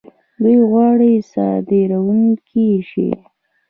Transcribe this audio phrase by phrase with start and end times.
[0.41, 3.09] دوی غواړي صادرونکي شي.